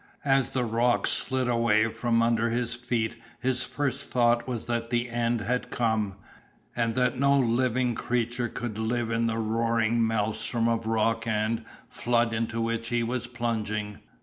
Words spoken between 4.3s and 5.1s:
was that the